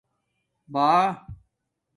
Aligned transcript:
بݳ 0.73 0.89